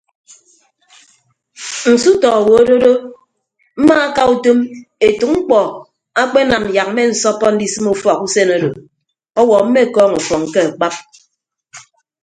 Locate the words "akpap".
10.67-10.93